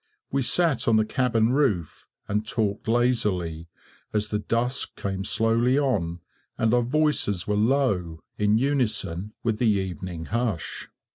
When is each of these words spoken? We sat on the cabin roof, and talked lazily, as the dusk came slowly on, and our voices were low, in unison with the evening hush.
We 0.31 0.41
sat 0.41 0.87
on 0.87 0.95
the 0.95 1.05
cabin 1.05 1.49
roof, 1.51 2.07
and 2.27 2.43
talked 2.43 2.87
lazily, 2.87 3.67
as 4.13 4.29
the 4.29 4.39
dusk 4.39 4.99
came 4.99 5.23
slowly 5.23 5.77
on, 5.77 6.21
and 6.57 6.73
our 6.73 6.81
voices 6.81 7.45
were 7.45 7.53
low, 7.55 8.23
in 8.35 8.57
unison 8.57 9.33
with 9.43 9.59
the 9.59 9.69
evening 9.69 10.25
hush. 10.25 10.89